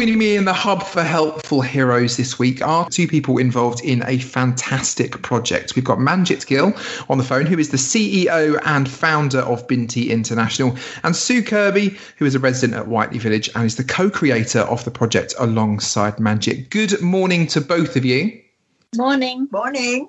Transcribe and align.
Joining 0.00 0.16
me 0.16 0.34
in 0.34 0.46
the 0.46 0.54
hub 0.54 0.82
for 0.82 1.02
helpful 1.02 1.60
heroes 1.60 2.16
this 2.16 2.38
week 2.38 2.66
are 2.66 2.88
two 2.88 3.06
people 3.06 3.36
involved 3.36 3.84
in 3.84 4.02
a 4.06 4.16
fantastic 4.16 5.20
project. 5.20 5.76
We've 5.76 5.84
got 5.84 5.98
Manjit 5.98 6.46
Gill 6.46 6.72
on 7.10 7.18
the 7.18 7.24
phone, 7.24 7.44
who 7.44 7.58
is 7.58 7.68
the 7.68 7.76
CEO 7.76 8.58
and 8.64 8.88
founder 8.88 9.40
of 9.40 9.68
Binti 9.68 10.10
International, 10.10 10.74
and 11.04 11.14
Sue 11.14 11.42
Kirby, 11.42 11.98
who 12.16 12.24
is 12.24 12.34
a 12.34 12.38
resident 12.38 12.80
at 12.80 12.88
Whiteley 12.88 13.18
Village 13.18 13.50
and 13.54 13.66
is 13.66 13.76
the 13.76 13.84
co-creator 13.84 14.60
of 14.60 14.82
the 14.86 14.90
project 14.90 15.34
alongside 15.38 16.16
Manjit. 16.16 16.70
Good 16.70 17.02
morning 17.02 17.46
to 17.48 17.60
both 17.60 17.94
of 17.94 18.02
you. 18.02 18.40
Morning. 18.96 19.48
Morning. 19.52 20.08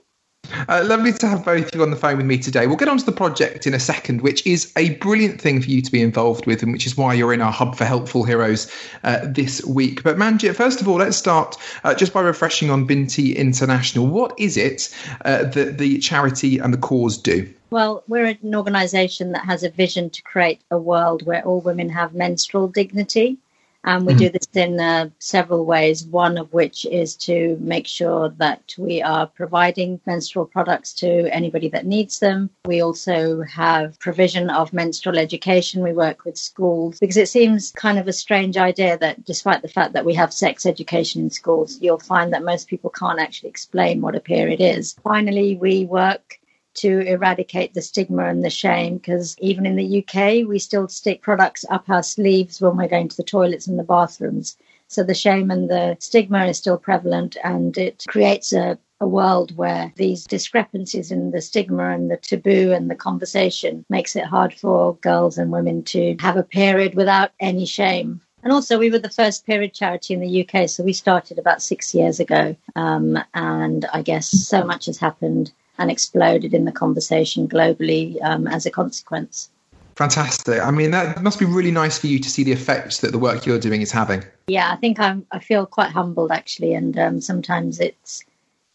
Uh, 0.67 0.83
lovely 0.85 1.11
to 1.13 1.27
have 1.27 1.43
both 1.45 1.67
of 1.67 1.75
you 1.75 1.81
on 1.81 1.89
the 1.89 1.95
phone 1.95 2.17
with 2.17 2.25
me 2.25 2.37
today. 2.37 2.67
We'll 2.67 2.77
get 2.77 2.87
on 2.87 2.97
to 2.97 3.05
the 3.05 3.11
project 3.11 3.67
in 3.67 3.73
a 3.73 3.79
second, 3.79 4.21
which 4.21 4.45
is 4.45 4.71
a 4.75 4.95
brilliant 4.95 5.39
thing 5.39 5.61
for 5.61 5.69
you 5.69 5.81
to 5.81 5.91
be 5.91 6.01
involved 6.01 6.45
with, 6.45 6.61
and 6.63 6.71
which 6.71 6.85
is 6.85 6.97
why 6.97 7.13
you're 7.13 7.33
in 7.33 7.41
our 7.41 7.51
hub 7.51 7.75
for 7.75 7.85
helpful 7.85 8.23
heroes 8.23 8.71
uh, 9.03 9.19
this 9.23 9.63
week. 9.65 10.03
But 10.03 10.17
Manjit, 10.17 10.55
first 10.55 10.81
of 10.81 10.87
all, 10.87 10.97
let's 10.97 11.17
start 11.17 11.57
uh, 11.83 11.93
just 11.93 12.13
by 12.13 12.21
refreshing 12.21 12.69
on 12.69 12.85
Binti 12.85 13.35
International. 13.35 14.07
What 14.07 14.33
is 14.39 14.57
it 14.57 14.95
uh, 15.25 15.43
that 15.45 15.77
the 15.77 15.99
charity 15.99 16.57
and 16.57 16.73
the 16.73 16.77
cause 16.77 17.17
do? 17.17 17.51
Well, 17.69 18.03
we're 18.07 18.25
an 18.25 18.55
organisation 18.55 19.31
that 19.31 19.45
has 19.45 19.63
a 19.63 19.69
vision 19.69 20.09
to 20.09 20.21
create 20.21 20.61
a 20.69 20.77
world 20.77 21.25
where 21.25 21.45
all 21.45 21.61
women 21.61 21.89
have 21.89 22.13
menstrual 22.13 22.67
dignity. 22.67 23.37
And 23.83 24.05
we 24.05 24.13
mm-hmm. 24.13 24.19
do 24.19 24.29
this 24.29 24.47
in 24.53 24.79
uh, 24.79 25.09
several 25.19 25.65
ways, 25.65 26.03
one 26.05 26.37
of 26.37 26.53
which 26.53 26.85
is 26.85 27.15
to 27.17 27.57
make 27.59 27.87
sure 27.87 28.29
that 28.37 28.75
we 28.77 29.01
are 29.01 29.25
providing 29.25 29.99
menstrual 30.05 30.45
products 30.45 30.93
to 30.93 31.27
anybody 31.33 31.69
that 31.69 31.85
needs 31.85 32.19
them. 32.19 32.49
We 32.65 32.81
also 32.81 33.41
have 33.41 33.99
provision 33.99 34.49
of 34.49 34.73
menstrual 34.73 35.17
education. 35.17 35.81
We 35.83 35.93
work 35.93 36.25
with 36.25 36.37
schools 36.37 36.99
because 36.99 37.17
it 37.17 37.29
seems 37.29 37.71
kind 37.71 37.97
of 37.97 38.07
a 38.07 38.13
strange 38.13 38.57
idea 38.57 38.97
that 38.99 39.25
despite 39.25 39.61
the 39.61 39.67
fact 39.67 39.93
that 39.93 40.05
we 40.05 40.13
have 40.13 40.33
sex 40.33 40.65
education 40.65 41.21
in 41.21 41.29
schools, 41.29 41.79
you'll 41.81 41.99
find 41.99 42.33
that 42.33 42.43
most 42.43 42.67
people 42.67 42.89
can't 42.91 43.19
actually 43.19 43.49
explain 43.49 44.01
what 44.01 44.15
a 44.15 44.19
period 44.19 44.61
is. 44.61 44.93
Finally, 45.03 45.55
we 45.55 45.85
work 45.85 46.39
to 46.75 46.99
eradicate 47.01 47.73
the 47.73 47.81
stigma 47.81 48.25
and 48.25 48.43
the 48.43 48.49
shame 48.49 48.97
because 48.97 49.35
even 49.39 49.65
in 49.65 49.75
the 49.75 50.03
UK, 50.03 50.47
we 50.47 50.59
still 50.59 50.87
stick 50.87 51.21
products 51.21 51.65
up 51.69 51.89
our 51.89 52.03
sleeves 52.03 52.61
when 52.61 52.77
we're 52.77 52.87
going 52.87 53.07
to 53.07 53.17
the 53.17 53.23
toilets 53.23 53.67
and 53.67 53.77
the 53.77 53.83
bathrooms. 53.83 54.57
So 54.87 55.03
the 55.03 55.13
shame 55.13 55.51
and 55.51 55.69
the 55.69 55.95
stigma 55.99 56.45
is 56.45 56.57
still 56.57 56.77
prevalent 56.77 57.37
and 57.43 57.77
it 57.77 58.03
creates 58.07 58.51
a, 58.51 58.77
a 58.99 59.07
world 59.07 59.55
where 59.55 59.93
these 59.95 60.25
discrepancies 60.25 61.11
in 61.11 61.31
the 61.31 61.41
stigma 61.41 61.89
and 61.89 62.11
the 62.11 62.17
taboo 62.17 62.73
and 62.73 62.89
the 62.89 62.95
conversation 62.95 63.85
makes 63.89 64.15
it 64.15 64.25
hard 64.25 64.53
for 64.53 64.95
girls 64.97 65.37
and 65.37 65.51
women 65.51 65.83
to 65.83 66.15
have 66.19 66.35
a 66.35 66.43
period 66.43 66.95
without 66.95 67.31
any 67.39 67.65
shame. 67.65 68.21
And 68.43 68.51
also, 68.51 68.79
we 68.79 68.89
were 68.89 68.99
the 68.99 69.09
first 69.09 69.45
period 69.45 69.73
charity 69.73 70.15
in 70.15 70.19
the 70.19 70.47
UK, 70.47 70.67
so 70.67 70.83
we 70.83 70.93
started 70.93 71.37
about 71.37 71.61
six 71.61 71.93
years 71.93 72.19
ago. 72.19 72.55
Um, 72.75 73.19
and 73.33 73.85
I 73.93 74.01
guess 74.01 74.27
so 74.27 74.63
much 74.63 74.87
has 74.87 74.97
happened 74.97 75.51
and 75.81 75.89
exploded 75.89 76.53
in 76.53 76.65
the 76.65 76.71
conversation 76.71 77.47
globally 77.47 78.21
um, 78.23 78.47
as 78.47 78.67
a 78.67 78.71
consequence. 78.71 79.49
Fantastic. 79.95 80.61
I 80.61 80.71
mean, 80.71 80.91
that 80.91 81.21
must 81.23 81.39
be 81.39 81.45
really 81.45 81.71
nice 81.71 81.97
for 81.97 82.07
you 82.07 82.19
to 82.19 82.29
see 82.29 82.43
the 82.43 82.51
effects 82.51 82.99
that 82.99 83.11
the 83.11 83.17
work 83.17 83.45
you're 83.45 83.59
doing 83.59 83.81
is 83.81 83.91
having. 83.91 84.23
Yeah, 84.47 84.71
I 84.71 84.75
think 84.75 84.99
I'm, 84.99 85.25
I 85.31 85.39
feel 85.39 85.65
quite 85.65 85.91
humbled 85.91 86.31
actually, 86.31 86.75
and 86.75 86.97
um, 86.97 87.19
sometimes 87.19 87.79
it 87.79 88.23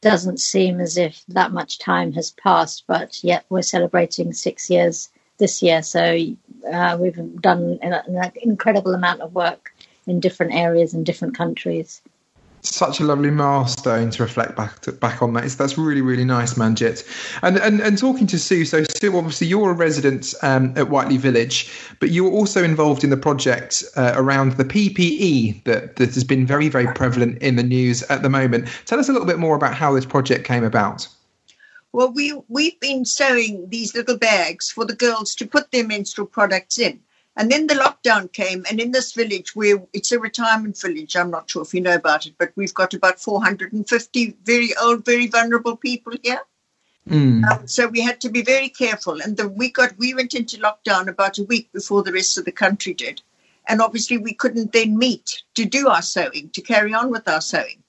doesn't 0.02 0.40
seem 0.40 0.80
as 0.80 0.96
if 0.96 1.24
that 1.28 1.52
much 1.52 1.78
time 1.78 2.12
has 2.12 2.32
passed, 2.32 2.84
but 2.88 3.22
yet 3.22 3.44
we're 3.48 3.62
celebrating 3.62 4.32
six 4.32 4.68
years 4.68 5.08
this 5.38 5.62
year. 5.62 5.82
So 5.82 6.18
uh, 6.72 6.98
we've 7.00 7.40
done 7.40 7.78
an, 7.82 7.92
an 7.92 8.32
incredible 8.42 8.94
amount 8.94 9.20
of 9.20 9.34
work 9.34 9.74
in 10.06 10.20
different 10.20 10.54
areas 10.54 10.92
and 10.92 11.06
different 11.06 11.36
countries 11.36 12.02
such 12.68 13.00
a 13.00 13.04
lovely 13.04 13.30
milestone 13.30 14.10
to 14.10 14.22
reflect 14.22 14.56
back 14.56 14.80
to, 14.80 14.92
back 14.92 15.22
on 15.22 15.32
that. 15.34 15.44
It's, 15.44 15.54
that's 15.54 15.78
really 15.78 16.00
really 16.00 16.24
nice, 16.24 16.54
Manjit. 16.54 17.04
And, 17.42 17.58
and 17.58 17.80
and 17.80 17.98
talking 17.98 18.27
to 18.28 18.38
Sue. 18.38 18.64
So 18.64 18.84
Sue, 18.84 19.16
obviously 19.16 19.46
you're 19.46 19.70
a 19.70 19.74
resident 19.74 20.34
um, 20.42 20.72
at 20.77 20.88
Whiteley 20.88 21.16
Village, 21.16 21.70
but 22.00 22.10
you 22.10 22.24
were 22.24 22.30
also 22.30 22.62
involved 22.62 23.04
in 23.04 23.10
the 23.10 23.16
project 23.16 23.84
uh, 23.96 24.12
around 24.16 24.52
the 24.52 24.64
PPE 24.64 25.64
that 25.64 25.96
that 25.96 26.14
has 26.14 26.24
been 26.24 26.46
very 26.46 26.68
very 26.68 26.92
prevalent 26.94 27.38
in 27.38 27.56
the 27.56 27.62
news 27.62 28.02
at 28.04 28.22
the 28.22 28.30
moment. 28.30 28.68
Tell 28.86 28.98
us 28.98 29.08
a 29.08 29.12
little 29.12 29.27
bit 29.27 29.38
more 29.38 29.56
about 29.56 29.74
how 29.74 29.92
this 29.94 30.06
project 30.06 30.44
came 30.44 30.64
about. 30.64 31.08
Well, 31.92 32.12
we 32.12 32.38
we've 32.48 32.78
been 32.80 33.04
sewing 33.06 33.70
these 33.70 33.94
little 33.94 34.18
bags 34.18 34.70
for 34.70 34.84
the 34.84 34.94
girls 34.94 35.34
to 35.36 35.46
put 35.46 35.70
their 35.70 35.86
menstrual 35.86 36.27
products 36.27 36.78
in. 36.78 37.00
And 37.39 37.51
then 37.51 37.67
the 37.67 37.74
lockdown 37.74 38.33
came, 38.33 38.64
and 38.69 38.80
in 38.80 38.92
this 38.92 39.13
village, 39.13 39.55
where 39.55 39.83
it's 39.92 40.11
a 40.11 40.19
retirement 40.19 40.80
village, 40.80 41.17
I'm 41.17 41.30
not 41.30 41.51
sure 41.51 41.63
if 41.63 41.74
you 41.74 41.83
know 41.83 41.95
about 41.95 42.24
it, 42.24 42.35
but 42.39 42.52
we've 42.57 42.73
got 42.73 42.95
about 42.95 43.20
450 43.20 44.36
very 44.42 44.70
old, 44.83 45.05
very 45.05 45.27
vulnerable 45.27 45.77
people 45.77 46.14
here. 46.23 46.41
Mm. 47.08 47.45
Um, 47.45 47.69
so 47.69 47.89
we 47.89 48.01
had 48.01 48.23
to 48.23 48.30
be 48.30 48.42
very 48.42 48.70
careful. 48.70 49.20
And 49.20 49.36
the, 49.36 49.48
we 49.48 49.70
got 49.70 49.96
we 49.98 50.14
went 50.14 50.35
into 50.35 50.57
lockdown 50.57 51.08
about 51.08 51.39
a 51.39 51.45
week 51.45 51.70
before 51.73 52.02
the 52.02 52.13
rest 52.13 52.39
of 52.39 52.46
the 52.46 52.52
country 52.52 52.95
did, 52.95 53.20
and 53.69 53.83
obviously 53.83 54.17
we 54.17 54.33
couldn't 54.33 54.73
then 54.73 54.96
meet 54.96 55.42
to 55.55 55.67
do 55.67 55.89
our 55.89 56.02
sewing, 56.02 56.48
to 56.55 56.63
carry 56.63 56.95
on 56.95 57.11
with 57.11 57.29
our 57.29 57.42
sewing. 57.42 57.83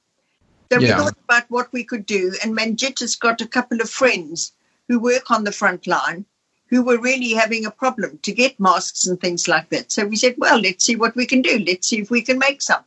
So 0.71 0.79
yeah. 0.79 0.97
we 0.97 1.03
thought 1.03 1.17
about 1.23 1.49
what 1.49 1.71
we 1.71 1.85
could 1.85 2.05
do, 2.05 2.33
and 2.43 2.55
Manjit 2.55 2.99
has 2.99 3.15
got 3.15 3.39
a 3.39 3.47
couple 3.47 3.79
of 3.79 3.89
friends 3.89 4.51
who 4.89 4.99
work 4.99 5.31
on 5.31 5.45
the 5.45 5.53
front 5.53 5.87
line 5.87 6.25
who 6.69 6.83
were 6.83 6.99
really 6.99 7.33
having 7.33 7.65
a 7.65 7.71
problem 7.71 8.19
to 8.21 8.33
get 8.33 8.59
masks 8.59 9.07
and 9.07 9.19
things 9.19 9.47
like 9.47 9.69
that. 9.69 9.91
So 9.91 10.05
we 10.05 10.15
said, 10.15 10.35
well, 10.37 10.59
let's 10.59 10.85
see 10.85 10.95
what 10.95 11.15
we 11.15 11.25
can 11.25 11.41
do. 11.41 11.63
Let's 11.65 11.87
see 11.87 11.99
if 11.99 12.11
we 12.11 12.21
can 12.21 12.37
make 12.37 12.61
some. 12.61 12.83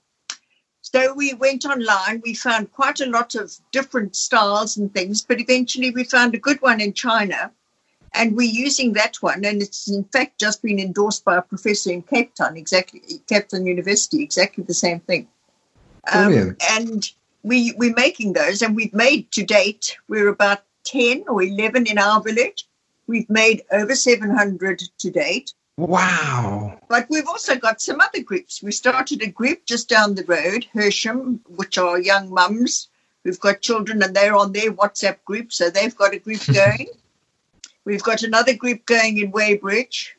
So 0.82 1.14
we 1.14 1.34
went 1.34 1.64
online. 1.64 2.20
We 2.24 2.34
found 2.34 2.72
quite 2.72 3.00
a 3.00 3.06
lot 3.06 3.34
of 3.34 3.52
different 3.72 4.16
styles 4.16 4.76
and 4.76 4.92
things, 4.92 5.22
but 5.22 5.40
eventually 5.40 5.90
we 5.90 6.04
found 6.04 6.34
a 6.34 6.38
good 6.38 6.60
one 6.60 6.80
in 6.80 6.92
China. 6.92 7.52
And 8.12 8.36
we're 8.36 8.50
using 8.50 8.94
that 8.94 9.16
one. 9.20 9.44
And 9.44 9.62
it's 9.62 9.88
in 9.88 10.04
fact 10.04 10.40
just 10.40 10.62
been 10.62 10.80
endorsed 10.80 11.24
by 11.24 11.36
a 11.36 11.42
professor 11.42 11.92
in 11.92 12.02
Cape 12.02 12.34
Town, 12.34 12.56
exactly, 12.56 13.02
Cape 13.28 13.48
Town 13.48 13.66
University, 13.66 14.22
exactly 14.22 14.64
the 14.64 14.74
same 14.74 15.00
thing. 15.00 15.28
Um, 16.12 16.56
and 16.72 17.08
we, 17.44 17.72
we're 17.76 17.94
making 17.94 18.32
those, 18.32 18.62
and 18.62 18.74
we've 18.74 18.92
made 18.92 19.30
to 19.32 19.44
date, 19.44 19.96
we're 20.08 20.28
about 20.28 20.62
10 20.84 21.24
or 21.28 21.42
11 21.42 21.86
in 21.86 21.98
our 21.98 22.20
village 22.20 22.66
We've 23.10 23.28
made 23.28 23.65
over 23.72 23.97
700 23.97 24.78
to 24.98 25.10
date. 25.10 25.53
Wow. 25.76 26.78
But 26.88 27.09
we've 27.10 27.26
also 27.26 27.56
got 27.56 27.81
some 27.81 28.00
other 28.00 28.22
groups. 28.22 28.62
We 28.62 28.71
started 28.71 29.21
a 29.21 29.26
group 29.26 29.66
just 29.66 29.88
down 29.88 30.15
the 30.15 30.22
road, 30.22 30.69
Hersham, 30.72 31.41
which 31.49 31.76
are 31.76 31.99
young 31.99 32.31
mums 32.31 32.88
who've 33.25 33.41
got 33.41 33.62
children 33.62 34.00
and 34.04 34.15
they're 34.15 34.37
on 34.37 34.53
their 34.53 34.70
WhatsApp 34.70 35.25
group, 35.25 35.53
so 35.53 35.70
they've 35.70 35.97
got 35.97 36.15
a 36.15 36.20
group 36.20 36.41
going. 36.54 36.87
we've 37.84 38.04
got 38.04 38.22
another 38.22 38.54
group 38.54 38.87
going 38.87 39.19
in 39.19 39.32
Weybridge. 39.32 40.15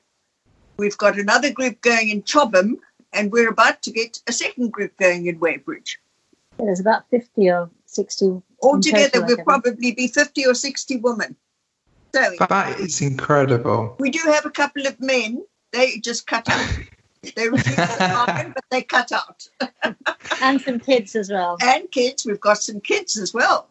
We've 0.76 0.98
got 0.98 1.18
another 1.18 1.54
group 1.54 1.80
going 1.80 2.10
in 2.10 2.24
Chobham, 2.24 2.78
and 3.14 3.32
we're 3.32 3.52
about 3.52 3.82
to 3.84 3.92
get 3.92 4.20
a 4.28 4.34
second 4.34 4.74
group 4.74 4.98
going 4.98 5.28
in 5.28 5.40
Weybridge. 5.40 5.98
There's 6.60 6.82
about 6.82 7.10
50 7.10 7.50
or 7.52 7.70
60. 7.86 8.42
Altogether, 8.62 9.26
we'll 9.26 9.46
probably 9.46 9.94
be 9.94 10.08
50 10.08 10.46
or 10.46 10.54
60 10.54 10.98
women. 10.98 11.38
So 12.14 12.46
that 12.46 12.80
is 12.80 13.02
incredible. 13.02 13.96
We 14.00 14.10
do 14.10 14.20
have 14.26 14.46
a 14.46 14.52
couple 14.52 14.86
of 14.86 15.00
men. 15.00 15.44
They 15.72 15.98
just 15.98 16.28
cut 16.28 16.50
out. 16.50 16.70
they 17.36 17.50
refuse 17.50 17.76
to 17.76 18.52
but 18.54 18.64
they 18.70 18.82
cut 18.82 19.12
out. 19.12 19.48
and 20.42 20.60
some 20.62 20.80
kids 20.80 21.16
as 21.16 21.30
well. 21.30 21.58
And 21.62 21.90
kids. 21.92 22.26
We've 22.26 22.40
got 22.40 22.58
some 22.58 22.82
kids 22.82 23.18
as 23.18 23.34
well. 23.34 23.68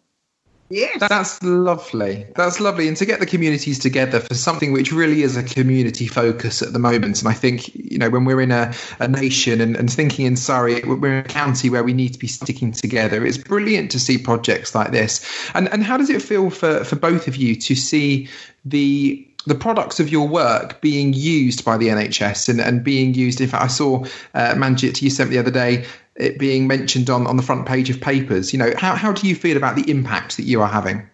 Yes. 0.71 1.01
That's 1.01 1.43
lovely. 1.43 2.27
That's 2.37 2.61
lovely. 2.61 2.87
And 2.87 2.97
to 2.99 3.05
get 3.05 3.19
the 3.19 3.27
communities 3.27 3.81
together 3.81 4.21
for 4.21 4.35
something 4.35 4.73
which 4.73 4.93
really 4.93 5.23
is 5.23 5.37
a 5.37 5.43
community 5.43 6.07
focus 6.07 6.63
at 6.63 6.73
the 6.73 6.79
moment. 6.79 7.21
And 7.21 7.29
I 7.29 7.33
think, 7.33 7.75
you 7.75 7.99
know, 7.99 8.09
when 8.09 8.25
we're 8.25 8.41
in 8.41 8.53
a, 8.53 8.73
a 9.01 9.09
nation 9.09 9.61
and, 9.61 9.77
and 9.77 9.93
thinking 9.93 10.27
in 10.27 10.37
Surrey, 10.37 10.81
we're 10.85 11.19
in 11.19 11.25
a 11.25 11.29
county 11.29 11.71
where 11.71 11.83
we 11.83 11.93
need 11.93 12.13
to 12.13 12.21
be 12.21 12.29
sticking 12.29 12.71
together. 12.71 13.27
It's 13.27 13.37
brilliant 13.37 13.91
to 13.91 13.99
see 13.99 14.17
projects 14.17 14.73
like 14.73 14.93
this. 14.93 15.27
And 15.55 15.69
and 15.73 15.83
how 15.83 15.97
does 15.97 16.09
it 16.09 16.23
feel 16.23 16.51
for, 16.51 16.85
for 16.85 16.95
both 16.95 17.27
of 17.27 17.35
you 17.35 17.57
to 17.57 17.75
see 17.75 18.29
the 18.65 19.27
the 19.47 19.55
products 19.55 20.01
of 20.01 20.11
your 20.11 20.29
work 20.29 20.81
being 20.81 21.13
used 21.13 21.65
by 21.65 21.77
the 21.77 21.89
NHS 21.89 22.49
and, 22.49 22.61
and 22.61 22.85
being 22.85 23.15
used. 23.15 23.41
If 23.41 23.55
I 23.55 23.69
saw 23.69 24.05
uh, 24.35 24.55
Manjit, 24.55 25.01
you 25.01 25.11
sent 25.11 25.31
the 25.31 25.39
other 25.39 25.51
day, 25.51 25.87
it 26.17 26.39
being 26.39 26.67
mentioned 26.67 27.09
on, 27.09 27.27
on 27.27 27.37
the 27.37 27.43
front 27.43 27.67
page 27.67 27.89
of 27.89 28.01
papers. 28.01 28.53
You 28.53 28.59
know, 28.59 28.73
how, 28.77 28.95
how 28.95 29.13
do 29.13 29.27
you 29.27 29.35
feel 29.35 29.57
about 29.57 29.77
the 29.77 29.91
impact 29.91 30.37
that 30.37 30.45
you 30.45 30.61
are 30.61 30.69
having? 30.69 31.09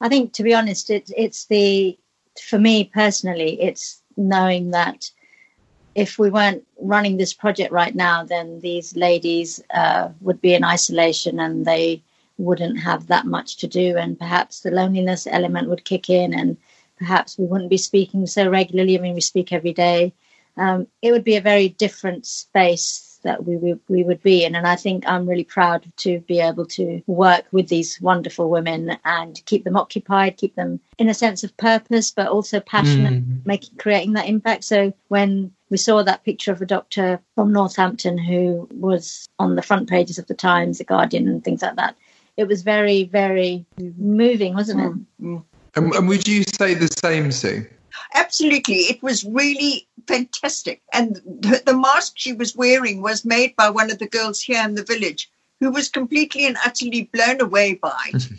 I 0.00 0.08
think, 0.08 0.32
to 0.34 0.42
be 0.42 0.54
honest, 0.54 0.90
it, 0.90 1.10
it's 1.16 1.46
the, 1.46 1.98
for 2.42 2.58
me 2.58 2.84
personally, 2.84 3.60
it's 3.60 4.00
knowing 4.16 4.70
that 4.70 5.10
if 5.94 6.18
we 6.18 6.30
weren't 6.30 6.66
running 6.80 7.18
this 7.18 7.34
project 7.34 7.70
right 7.70 7.94
now, 7.94 8.24
then 8.24 8.60
these 8.60 8.96
ladies 8.96 9.62
uh, 9.74 10.08
would 10.20 10.40
be 10.40 10.54
in 10.54 10.64
isolation 10.64 11.38
and 11.38 11.66
they 11.66 12.02
wouldn't 12.38 12.80
have 12.80 13.08
that 13.08 13.26
much 13.26 13.58
to 13.58 13.66
do. 13.66 13.96
And 13.96 14.18
perhaps 14.18 14.60
the 14.60 14.70
loneliness 14.70 15.26
element 15.30 15.68
would 15.68 15.84
kick 15.84 16.08
in 16.08 16.32
and 16.32 16.56
perhaps 17.02 17.38
we 17.38 17.46
wouldn't 17.46 17.70
be 17.70 17.76
speaking 17.76 18.26
so 18.26 18.48
regularly. 18.48 18.96
I 18.96 19.00
mean, 19.00 19.14
we 19.14 19.20
speak 19.20 19.52
every 19.52 19.72
day. 19.72 20.12
Um, 20.56 20.86
it 21.00 21.12
would 21.12 21.24
be 21.24 21.36
a 21.36 21.40
very 21.40 21.68
different 21.68 22.26
space 22.26 23.18
that 23.22 23.44
we, 23.44 23.56
we, 23.56 23.74
we 23.88 24.02
would 24.02 24.22
be 24.22 24.44
in. 24.44 24.54
And 24.54 24.66
I 24.66 24.76
think 24.76 25.04
I'm 25.06 25.28
really 25.28 25.44
proud 25.44 25.90
to 25.98 26.20
be 26.20 26.40
able 26.40 26.66
to 26.66 27.02
work 27.06 27.44
with 27.52 27.68
these 27.68 28.00
wonderful 28.00 28.50
women 28.50 28.96
and 29.04 29.40
keep 29.46 29.64
them 29.64 29.76
occupied, 29.76 30.36
keep 30.36 30.54
them 30.54 30.80
in 30.98 31.08
a 31.08 31.14
sense 31.14 31.44
of 31.44 31.56
purpose, 31.56 32.10
but 32.10 32.28
also 32.28 32.60
passionate, 32.60 33.24
mm. 33.24 33.46
making 33.46 33.78
creating 33.78 34.14
that 34.14 34.28
impact. 34.28 34.64
So 34.64 34.92
when 35.08 35.52
we 35.70 35.78
saw 35.78 36.02
that 36.02 36.24
picture 36.24 36.52
of 36.52 36.60
a 36.60 36.66
doctor 36.66 37.18
from 37.34 37.52
Northampton 37.52 38.18
who 38.18 38.68
was 38.72 39.26
on 39.38 39.56
the 39.56 39.62
front 39.62 39.88
pages 39.88 40.18
of 40.18 40.26
the 40.26 40.34
Times, 40.34 40.78
the 40.78 40.84
Guardian, 40.84 41.26
and 41.28 41.42
things 41.42 41.62
like 41.62 41.76
that. 41.76 41.96
It 42.36 42.48
was 42.48 42.62
very, 42.62 43.04
very 43.04 43.64
moving, 43.78 44.54
wasn't 44.54 44.80
it? 44.80 45.22
Mm. 45.22 45.44
And, 45.74 45.94
and 45.94 46.08
would 46.08 46.28
you 46.28 46.42
say 46.44 46.74
the 46.74 46.88
same, 46.88 47.32
Sue? 47.32 47.66
Absolutely. 48.14 48.76
It 48.76 49.02
was 49.02 49.24
really 49.24 49.88
fantastic. 50.06 50.82
And 50.92 51.16
the, 51.24 51.62
the, 51.64 51.76
mask 51.76 52.14
she 52.16 52.32
was 52.32 52.56
wearing 52.56 53.02
was 53.02 53.24
made 53.24 53.56
by 53.56 53.70
one 53.70 53.90
of 53.90 53.98
the 53.98 54.08
girls 54.08 54.40
here 54.40 54.62
in 54.64 54.74
the 54.74 54.84
village 54.84 55.30
who 55.60 55.70
was 55.70 55.88
completely 55.88 56.46
and 56.46 56.56
utterly 56.64 57.08
blown 57.12 57.40
away 57.40 57.74
by 57.74 57.96
it. 58.08 58.16
Mm-hmm. 58.16 58.34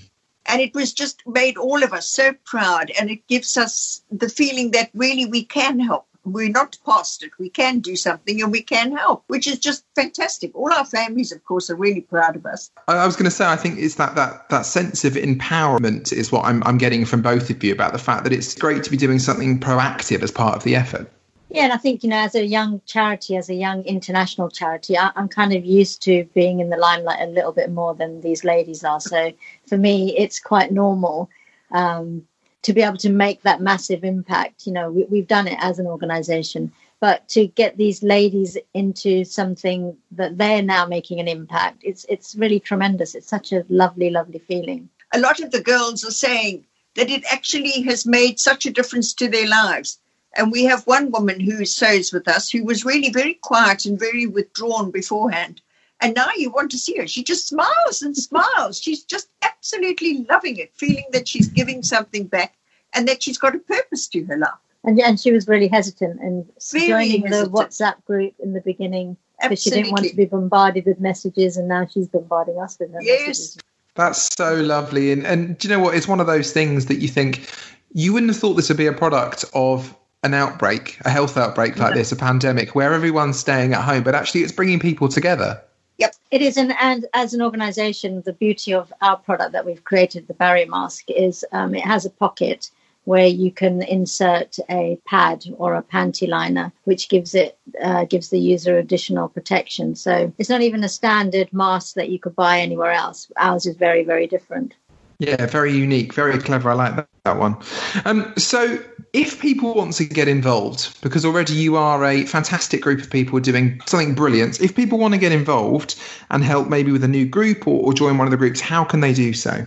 and 0.48 0.62
it 0.62 0.76
was 0.76 0.94
just 0.94 1.26
made 1.26 1.58
all 1.58 1.84
of 1.84 1.94
us 1.94 2.08
so 2.08 2.34
proud. 2.46 2.92
And 3.00 3.10
it 3.10 3.28
gives 3.28 3.58
us 3.58 4.02
the 4.12 4.30
feeling 4.30 4.72
that 4.72 4.92
really 4.94 5.26
we 5.26 5.44
can 5.44 5.80
help 5.80 6.08
we're 6.26 6.50
not 6.50 6.78
past 6.86 7.24
it. 7.24 7.32
We 7.38 7.50
can 7.50 7.80
do 7.80 7.96
something 7.96 8.42
and 8.42 8.52
we 8.52 8.62
can 8.62 8.96
help, 8.96 9.24
which 9.28 9.48
is 9.48 9.60
just 9.60 9.86
fantastic. 9.96 10.56
All 10.56 10.72
our 10.72 10.86
families, 10.86 11.32
of 11.32 11.44
course, 11.44 11.70
are 11.70 11.76
really 11.76 12.02
proud 12.02 12.36
of 12.36 12.46
us. 12.46 12.72
I 12.88 13.06
was 13.06 13.16
going 13.16 13.26
to 13.26 13.32
say, 13.32 13.46
I 13.46 13.56
think 13.56 13.80
it's 13.80 13.96
that 13.96 14.16
that 14.16 14.50
that 14.50 14.66
sense 14.66 15.04
of 15.06 15.14
empowerment 15.14 16.14
is 16.14 16.32
what 16.32 16.46
I'm 16.46 16.64
I'm 16.66 16.78
getting 16.78 17.06
from 17.06 17.22
both 17.22 17.50
of 17.50 17.64
you 17.64 17.74
about 17.74 17.94
the 17.94 18.00
fact 18.00 18.24
that 18.24 18.34
it's 18.34 18.56
great 18.56 18.84
to 18.84 18.92
be 18.92 18.98
doing 18.98 19.20
something 19.20 19.60
proactive 19.60 20.22
as 20.24 20.32
part 20.32 20.56
of 20.56 20.64
the 20.64 20.76
effort. 20.76 21.12
Yeah, 21.50 21.66
and 21.66 21.74
I 21.74 21.78
think 21.78 22.04
you 22.04 22.10
know, 22.10 22.18
as 22.18 22.36
a 22.36 22.46
young 22.46 22.82
charity, 22.86 23.36
as 23.38 23.50
a 23.50 23.54
young 23.54 23.84
international 23.84 24.50
charity, 24.50 24.98
I, 24.98 25.12
am 25.16 25.28
kind 25.28 25.54
of 25.54 25.64
used 25.64 26.02
to 26.04 26.26
being 26.34 26.60
in 26.60 26.70
the 26.70 26.78
limelight 26.78 27.22
a 27.22 27.28
little 27.28 27.52
bit 27.52 27.72
more 27.72 27.94
than 27.94 28.22
these 28.22 28.44
ladies 28.44 28.84
are. 28.84 29.00
So 29.00 29.32
for 29.68 29.78
me, 29.78 30.18
it's 30.18 30.40
quite 30.40 30.72
normal. 30.72 31.30
Um, 31.72 32.28
to 32.64 32.74
be 32.74 32.82
able 32.82 32.98
to 32.98 33.10
make 33.10 33.42
that 33.44 33.62
massive 33.62 34.04
impact. 34.04 34.66
You 34.66 34.74
know, 34.74 34.92
we, 34.92 35.20
have 35.20 35.28
done 35.28 35.48
it 35.48 35.58
as 35.60 35.80
an 35.80 35.88
organization, 35.88 36.72
but 37.00 37.28
to 37.30 37.48
get 37.48 37.78
these 37.78 38.02
ladies 38.02 38.58
into 38.74 39.24
something 39.26 39.96
that 40.12 40.38
they're 40.38 40.62
now 40.62 40.86
making 40.86 41.20
an 41.20 41.28
impact, 41.28 41.80
it's 41.84 42.06
it's 42.10 42.36
really 42.36 42.60
tremendous. 42.60 43.16
It's 43.16 43.28
such 43.28 43.52
a 43.52 43.66
lovely, 43.70 44.10
lovely 44.10 44.40
feeling. 44.40 44.90
A 45.14 45.20
lot 45.20 45.40
of 45.40 45.52
the 45.52 45.62
girls 45.62 46.04
are 46.06 46.12
saying 46.12 46.66
that 46.96 47.10
it 47.10 47.24
actually 47.30 47.82
has 47.84 48.06
made 48.06 48.40
such 48.40 48.66
a 48.66 48.72
difference 48.72 49.14
to 49.16 49.28
their 49.28 49.48
lives. 49.48 50.00
And 50.36 50.52
we 50.52 50.64
have 50.66 50.88
one 50.88 51.12
woman 51.12 51.40
who 51.40 51.66
sews 51.66 52.12
with 52.12 52.28
us 52.28 52.50
who 52.50 52.64
was 52.64 52.86
really 52.86 53.12
very 53.12 53.36
quiet 53.36 53.86
and 53.86 54.00
very 54.00 54.26
withdrawn 54.26 54.90
beforehand. 54.90 55.62
And 56.04 56.14
now 56.14 56.28
you 56.36 56.52
want 56.52 56.70
to 56.72 56.78
see 56.78 56.98
her. 56.98 57.08
She 57.08 57.24
just 57.24 57.48
smiles 57.48 58.02
and 58.02 58.16
smiles. 58.16 58.80
She's 58.80 59.04
just 59.04 59.30
absolutely 59.42 60.26
loving 60.30 60.58
it, 60.58 60.74
feeling 60.76 61.06
that 61.14 61.30
she's 61.30 61.48
giving 61.48 61.82
something 61.82 62.28
back 62.28 62.56
and 62.94 63.08
that 63.08 63.24
she's 63.24 63.38
got 63.38 63.56
a 63.56 63.60
purpose 63.60 64.08
to 64.10 64.24
her 64.26 64.38
life. 64.38 64.52
And, 64.84 65.00
and 65.00 65.18
she 65.18 65.32
was 65.32 65.48
really 65.48 65.70
hesitant 65.70 66.20
and 66.20 66.46
joining 66.72 67.26
hesitant. 67.26 67.54
the 67.54 67.58
WhatsApp 67.58 68.04
group 68.04 68.34
in 68.40 68.52
the 68.52 68.60
beginning 68.60 69.16
because 69.42 69.64
she 69.64 69.70
didn't 69.70 69.92
want 69.92 70.06
to 70.06 70.16
be 70.16 70.26
bombarded 70.26 70.86
with 70.86 71.00
messages, 71.00 71.58
and 71.58 71.68
now 71.68 71.86
she's 71.86 72.08
bombarding 72.08 72.60
us 72.60 72.78
with 72.80 72.92
yes. 73.02 73.28
messages. 73.28 73.58
That's 73.96 74.36
so 74.36 74.56
lovely. 74.56 75.12
And, 75.12 75.26
and 75.26 75.58
do 75.58 75.68
you 75.68 75.74
know 75.74 75.80
what? 75.80 75.96
It's 75.96 76.08
one 76.08 76.20
of 76.20 76.28
those 76.28 76.52
things 76.52 76.88
that 76.88 76.98
you 76.98 77.08
think 77.08 77.50
you 77.94 78.12
wouldn't 78.12 78.32
have 78.32 78.40
thought 78.40 78.56
this 78.56 78.70
would 78.70 78.78
be 78.78 78.88
a 78.88 78.94
product 78.94 79.46
of 79.54 79.96
an 80.24 80.34
outbreak, 80.34 80.98
a 81.06 81.10
health 81.10 81.38
outbreak 81.38 81.78
like 81.78 81.94
this, 81.94 82.12
a 82.12 82.16
pandemic, 82.16 82.76
where 82.76 82.94
everyone's 82.94 83.38
staying 83.38 83.74
at 83.74 83.82
home, 83.82 84.04
but 84.04 84.16
actually 84.16 84.42
it's 84.42 84.52
bringing 84.52 84.80
people 84.80 85.08
together. 85.08 85.62
Yep. 86.04 86.16
It 86.32 86.42
is, 86.42 86.58
an, 86.58 86.72
and 86.82 87.06
as 87.14 87.34
an 87.34 87.42
organization, 87.42 88.22
the 88.26 88.34
beauty 88.34 88.74
of 88.74 88.92
our 89.02 89.16
product 89.16 89.54
that 89.54 89.66
we've 89.66 89.86
created, 89.86 90.28
the 90.28 90.34
barrier 90.34 90.68
mask, 90.68 91.10
is 91.10 91.46
um, 91.54 91.74
it 91.74 91.86
has 91.86 92.06
a 92.06 92.10
pocket 92.10 92.72
where 93.06 93.28
you 93.28 93.52
can 93.52 93.82
insert 93.84 94.58
a 94.70 95.00
pad 95.06 95.46
or 95.58 95.76
a 95.76 95.84
panty 95.84 96.28
liner, 96.28 96.74
which 96.84 97.08
gives 97.08 97.34
it 97.36 97.58
uh, 97.82 98.04
gives 98.04 98.30
the 98.30 98.40
user 98.40 98.78
additional 98.78 99.30
protection. 99.30 99.96
So 99.96 100.34
it's 100.38 100.50
not 100.50 100.62
even 100.62 100.84
a 100.84 100.90
standard 100.90 101.52
mask 101.54 101.96
that 101.96 102.10
you 102.10 102.20
could 102.20 102.36
buy 102.36 102.60
anywhere 102.60 102.92
else. 102.92 103.32
Ours 103.38 103.66
is 103.66 103.76
very 103.78 104.04
very 104.04 104.28
different. 104.28 104.74
Yeah, 105.20 105.46
very 105.46 105.74
unique, 105.74 106.14
very 106.14 106.38
clever. 106.38 106.72
I 106.72 106.74
like 106.74 106.96
that, 106.96 107.08
that 107.24 107.38
one. 107.38 107.56
Um, 108.04 108.34
so, 108.38 108.80
if 109.14 109.40
people 109.40 109.76
want 109.76 109.94
to 109.94 110.06
get 110.06 110.28
involved, 110.28 111.00
because 111.02 111.24
already 111.24 111.54
you 111.54 111.78
are 111.78 112.04
a 112.04 112.26
fantastic 112.26 112.82
group 112.82 113.00
of 113.00 113.12
people 113.12 113.40
doing 113.40 113.80
something 113.86 114.16
brilliant, 114.16 114.60
if 114.60 114.76
people 114.76 114.98
want 114.98 115.14
to 115.14 115.20
get 115.20 115.32
involved 115.32 115.96
and 116.32 116.44
help 116.44 116.68
maybe 116.68 116.92
with 116.92 117.04
a 117.04 117.08
new 117.08 117.26
group 117.26 117.68
or, 117.68 117.80
or 117.86 117.94
join 117.94 118.18
one 118.18 118.26
of 118.26 118.32
the 118.32 118.38
groups, 118.38 118.60
how 118.60 118.84
can 118.84 119.02
they 119.02 119.14
do 119.14 119.32
so? 119.32 119.66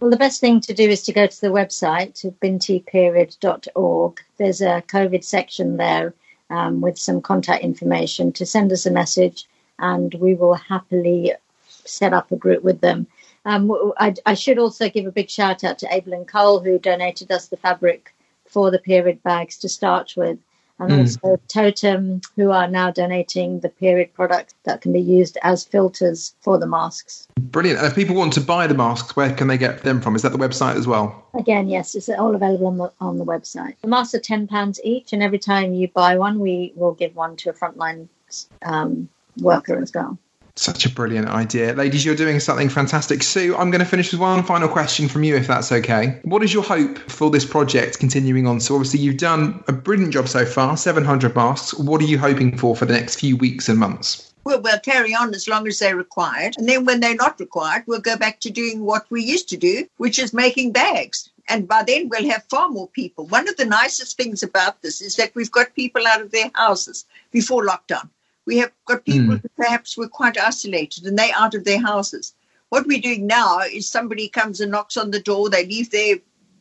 Well, 0.00 0.10
the 0.10 0.16
best 0.16 0.40
thing 0.40 0.60
to 0.62 0.74
do 0.74 0.90
is 0.90 1.04
to 1.04 1.12
go 1.12 1.28
to 1.28 1.40
the 1.40 1.48
website, 1.48 2.24
bintiperiod.org. 2.40 4.20
There's 4.38 4.60
a 4.60 4.82
COVID 4.88 5.22
section 5.22 5.76
there 5.76 6.12
um, 6.50 6.80
with 6.80 6.98
some 6.98 7.22
contact 7.22 7.62
information 7.62 8.32
to 8.32 8.44
send 8.44 8.72
us 8.72 8.86
a 8.86 8.90
message, 8.90 9.46
and 9.78 10.12
we 10.14 10.34
will 10.34 10.54
happily 10.54 11.32
set 11.68 12.12
up 12.12 12.32
a 12.32 12.36
group 12.36 12.64
with 12.64 12.80
them. 12.80 13.06
Um, 13.44 13.92
I, 13.98 14.14
I, 14.26 14.34
should 14.34 14.58
also 14.58 14.88
give 14.88 15.06
a 15.06 15.12
big 15.12 15.28
shout 15.28 15.64
out 15.64 15.78
to 15.80 15.94
Abel 15.94 16.14
and 16.14 16.26
Cole, 16.26 16.60
who 16.60 16.78
donated 16.78 17.30
us 17.30 17.48
the 17.48 17.58
fabric 17.58 18.14
for 18.54 18.70
the 18.70 18.78
period 18.78 19.20
bags 19.24 19.58
to 19.58 19.68
start 19.68 20.14
with, 20.16 20.38
and 20.78 20.90
mm. 20.90 20.98
also 21.00 21.40
Totm, 21.48 22.24
who 22.36 22.52
are 22.52 22.68
now 22.68 22.90
donating 22.90 23.60
the 23.60 23.68
period 23.68 24.14
products 24.14 24.54
that 24.62 24.80
can 24.80 24.92
be 24.92 25.00
used 25.00 25.36
as 25.42 25.64
filters 25.64 26.34
for 26.40 26.56
the 26.56 26.66
masks. 26.66 27.26
Brilliant. 27.40 27.78
And 27.80 27.88
if 27.88 27.96
people 27.96 28.14
want 28.14 28.32
to 28.34 28.40
buy 28.40 28.68
the 28.68 28.74
masks, 28.74 29.16
where 29.16 29.32
can 29.34 29.48
they 29.48 29.58
get 29.58 29.82
them 29.82 30.00
from? 30.00 30.14
Is 30.14 30.22
that 30.22 30.30
the 30.32 30.38
website 30.38 30.76
as 30.76 30.86
well? 30.86 31.26
Again, 31.34 31.68
yes, 31.68 31.96
it's 31.96 32.08
all 32.08 32.34
available 32.34 32.68
on 32.68 32.78
the, 32.78 32.92
on 33.00 33.18
the 33.18 33.24
website. 33.24 33.74
The 33.82 33.88
masks 33.88 34.14
are 34.14 34.20
£10 34.20 34.78
each, 34.84 35.12
and 35.12 35.22
every 35.22 35.40
time 35.40 35.74
you 35.74 35.88
buy 35.88 36.16
one, 36.16 36.38
we 36.38 36.72
will 36.76 36.94
give 36.94 37.16
one 37.16 37.36
to 37.38 37.50
a 37.50 37.52
frontline 37.52 38.08
um, 38.62 39.08
worker 39.38 39.76
as 39.80 39.92
well. 39.92 40.16
Such 40.56 40.86
a 40.86 40.88
brilliant 40.88 41.26
idea. 41.28 41.72
Ladies, 41.72 42.04
you're 42.04 42.14
doing 42.14 42.38
something 42.38 42.68
fantastic. 42.68 43.24
Sue, 43.24 43.56
I'm 43.56 43.72
going 43.72 43.80
to 43.80 43.86
finish 43.86 44.12
with 44.12 44.20
one 44.20 44.44
final 44.44 44.68
question 44.68 45.08
from 45.08 45.24
you, 45.24 45.34
if 45.34 45.48
that's 45.48 45.72
okay. 45.72 46.20
What 46.22 46.44
is 46.44 46.54
your 46.54 46.62
hope 46.62 46.96
for 47.10 47.28
this 47.28 47.44
project 47.44 47.98
continuing 47.98 48.46
on? 48.46 48.60
So, 48.60 48.76
obviously, 48.76 49.00
you've 49.00 49.16
done 49.16 49.64
a 49.66 49.72
brilliant 49.72 50.12
job 50.12 50.28
so 50.28 50.46
far 50.46 50.76
700 50.76 51.34
masks. 51.34 51.74
What 51.74 52.00
are 52.00 52.04
you 52.04 52.18
hoping 52.18 52.56
for 52.56 52.76
for 52.76 52.84
the 52.84 52.92
next 52.92 53.18
few 53.18 53.36
weeks 53.36 53.68
and 53.68 53.80
months? 53.80 54.32
Well, 54.44 54.60
we'll 54.60 54.78
carry 54.78 55.12
on 55.12 55.34
as 55.34 55.48
long 55.48 55.66
as 55.66 55.80
they're 55.80 55.96
required. 55.96 56.56
And 56.56 56.68
then 56.68 56.84
when 56.84 57.00
they're 57.00 57.16
not 57.16 57.40
required, 57.40 57.82
we'll 57.88 58.00
go 58.00 58.16
back 58.16 58.38
to 58.40 58.50
doing 58.50 58.84
what 58.84 59.06
we 59.10 59.24
used 59.24 59.48
to 59.48 59.56
do, 59.56 59.88
which 59.96 60.20
is 60.20 60.32
making 60.32 60.70
bags. 60.70 61.30
And 61.48 61.66
by 61.66 61.82
then, 61.82 62.08
we'll 62.08 62.30
have 62.30 62.44
far 62.44 62.68
more 62.68 62.88
people. 62.88 63.26
One 63.26 63.48
of 63.48 63.56
the 63.56 63.64
nicest 63.64 64.16
things 64.16 64.42
about 64.42 64.82
this 64.82 65.02
is 65.02 65.16
that 65.16 65.34
we've 65.34 65.50
got 65.50 65.74
people 65.74 66.06
out 66.06 66.20
of 66.20 66.30
their 66.30 66.50
houses 66.54 67.06
before 67.32 67.66
lockdown. 67.66 68.08
We 68.46 68.58
have 68.58 68.72
got 68.84 69.04
people 69.04 69.36
mm. 69.36 69.42
who 69.42 69.48
perhaps 69.56 69.96
were 69.96 70.08
quite 70.08 70.38
isolated 70.38 71.06
and 71.06 71.18
they're 71.18 71.34
out 71.34 71.54
of 71.54 71.64
their 71.64 71.80
houses. 71.80 72.34
What 72.68 72.86
we're 72.86 73.00
doing 73.00 73.26
now 73.26 73.60
is 73.60 73.88
somebody 73.88 74.28
comes 74.28 74.60
and 74.60 74.72
knocks 74.72 74.96
on 74.96 75.10
the 75.10 75.20
door, 75.20 75.48
they 75.48 75.64
leave 75.64 75.90
their 75.90 76.16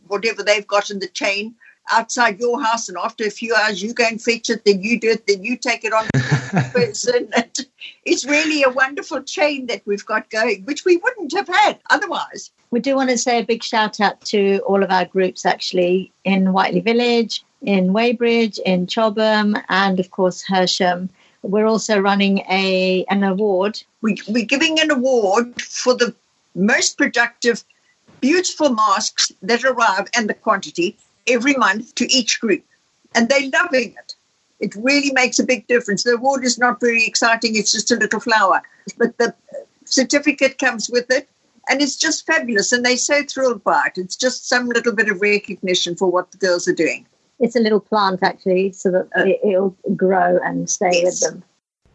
whatever 0.07 0.43
they've 0.43 0.67
got 0.67 0.91
in 0.91 0.99
the 0.99 1.07
chain 1.07 1.55
outside 1.91 2.39
your 2.39 2.61
house, 2.61 2.89
and 2.89 2.97
after 2.97 3.25
a 3.25 3.29
few 3.29 3.53
hours, 3.55 3.81
you 3.81 3.93
go 3.93 4.05
and 4.05 4.21
fetch 4.21 4.49
it, 4.49 4.63
then 4.65 4.81
you 4.81 4.99
do 4.99 5.11
it, 5.11 5.27
then 5.27 5.43
you 5.43 5.57
take 5.57 5.83
it 5.83 5.93
on 5.93 6.07
person. 6.71 7.29
it's 8.05 8.25
really 8.25 8.63
a 8.63 8.69
wonderful 8.69 9.21
chain 9.23 9.67
that 9.67 9.81
we've 9.85 10.05
got 10.05 10.29
going, 10.29 10.63
which 10.63 10.85
we 10.85 10.97
wouldn't 10.97 11.33
have 11.35 11.47
had 11.47 11.79
otherwise. 11.89 12.51
We 12.71 12.79
do 12.79 12.95
want 12.95 13.09
to 13.09 13.17
say 13.17 13.39
a 13.39 13.45
big 13.45 13.63
shout 13.63 13.99
out 13.99 14.21
to 14.27 14.59
all 14.59 14.83
of 14.83 14.91
our 14.91 15.05
groups 15.05 15.45
actually 15.45 16.11
in 16.23 16.53
Whiteley 16.53 16.79
Village, 16.79 17.43
in 17.61 17.93
Weybridge, 17.93 18.59
in 18.59 18.87
Chobham, 18.87 19.55
and 19.69 19.99
of 19.99 20.09
course 20.09 20.43
Hersham. 20.43 21.09
We're 21.43 21.65
also 21.67 21.99
running 21.99 22.39
a 22.49 23.05
an 23.09 23.23
award. 23.23 23.83
We, 24.01 24.17
we're 24.29 24.45
giving 24.45 24.79
an 24.79 24.89
award 24.91 25.61
for 25.61 25.93
the 25.93 26.15
most 26.55 26.97
productive, 26.97 27.63
beautiful 28.21 28.69
masks 28.69 29.31
that 29.41 29.65
arrive 29.65 30.07
and 30.15 30.29
the 30.29 30.33
quantity 30.33 30.97
every 31.27 31.55
month 31.55 31.95
to 31.95 32.11
each 32.11 32.39
group. 32.39 32.63
And 33.13 33.27
they're 33.27 33.49
loving 33.61 33.93
it. 33.99 34.15
It 34.59 34.73
really 34.75 35.11
makes 35.11 35.37
a 35.37 35.43
big 35.43 35.67
difference. 35.67 36.03
The 36.03 36.11
award 36.11 36.45
is 36.45 36.57
not 36.57 36.79
very 36.79 37.05
exciting, 37.05 37.55
it's 37.55 37.73
just 37.73 37.91
a 37.91 37.97
little 37.97 38.21
flower. 38.21 38.61
But 38.97 39.17
the 39.17 39.35
certificate 39.83 40.57
comes 40.57 40.89
with 40.89 41.11
it. 41.11 41.27
And 41.69 41.81
it's 41.81 41.97
just 41.97 42.25
fabulous. 42.25 42.71
And 42.71 42.85
they're 42.85 42.97
so 42.97 43.23
thrilled 43.23 43.63
by 43.63 43.87
it. 43.87 43.99
It's 43.99 44.15
just 44.15 44.47
some 44.47 44.67
little 44.69 44.93
bit 44.93 45.09
of 45.09 45.21
recognition 45.21 45.95
for 45.95 46.09
what 46.09 46.31
the 46.31 46.37
girls 46.37 46.67
are 46.67 46.73
doing 46.73 47.05
it's 47.43 47.55
a 47.57 47.59
little 47.59 47.81
plant 47.81 48.23
actually, 48.23 48.71
so 48.71 48.89
that 48.89 49.09
uh, 49.17 49.25
it, 49.25 49.39
will 49.43 49.75
grow 49.95 50.39
and 50.43 50.69
stay 50.69 51.03
with 51.03 51.19
them. 51.19 51.43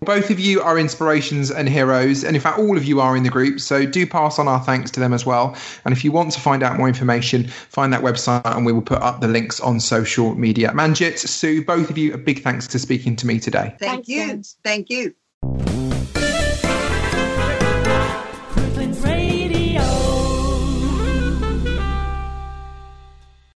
Both 0.00 0.30
of 0.30 0.38
you 0.38 0.60
are 0.60 0.78
inspirations 0.78 1.50
and 1.50 1.68
heroes, 1.68 2.22
and 2.22 2.36
in 2.36 2.42
fact, 2.42 2.60
all 2.60 2.76
of 2.76 2.84
you 2.84 3.00
are 3.00 3.16
in 3.16 3.24
the 3.24 3.30
group. 3.30 3.58
So 3.58 3.84
do 3.84 4.06
pass 4.06 4.38
on 4.38 4.46
our 4.46 4.60
thanks 4.60 4.92
to 4.92 5.00
them 5.00 5.12
as 5.12 5.26
well. 5.26 5.56
And 5.84 5.92
if 5.92 6.04
you 6.04 6.12
want 6.12 6.30
to 6.32 6.40
find 6.40 6.62
out 6.62 6.76
more 6.76 6.86
information, 6.86 7.48
find 7.48 7.92
that 7.92 8.02
website, 8.02 8.42
and 8.44 8.64
we 8.64 8.72
will 8.72 8.82
put 8.82 9.02
up 9.02 9.20
the 9.20 9.26
links 9.26 9.58
on 9.58 9.80
social 9.80 10.36
media. 10.36 10.70
Manjit, 10.70 11.18
Sue, 11.18 11.64
both 11.64 11.90
of 11.90 11.98
you, 11.98 12.14
a 12.14 12.18
big 12.18 12.42
thanks 12.44 12.68
to 12.68 12.78
speaking 12.78 13.16
to 13.16 13.26
me 13.26 13.40
today. 13.40 13.74
Thank 13.80 14.06
Thanks, 14.06 14.08
you. 14.08 14.42
Thank 14.62 14.90
you. 14.90 15.77